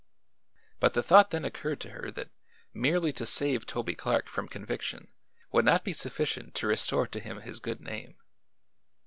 But 0.79 0.95
the 0.95 1.03
thought 1.03 1.29
then 1.29 1.45
occurred 1.45 1.79
to 1.81 1.91
her 1.91 2.09
that 2.09 2.31
merely 2.73 3.13
to 3.13 3.23
save 3.23 3.67
Toby 3.67 3.93
Clark 3.93 4.29
from 4.29 4.47
conviction 4.47 5.09
would 5.51 5.63
not 5.63 5.83
be 5.83 5.93
sufficient 5.93 6.55
to 6.55 6.65
restore 6.65 7.05
to 7.05 7.19
him 7.19 7.41
his 7.41 7.59
good 7.59 7.81
name. 7.81 8.15